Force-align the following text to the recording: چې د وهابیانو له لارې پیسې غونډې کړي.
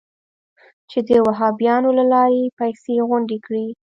چې 0.89 0.99
د 1.07 1.09
وهابیانو 1.27 1.89
له 1.97 2.05
لارې 2.13 2.43
پیسې 2.59 2.93
غونډې 3.09 3.37
کړي. 3.45 3.67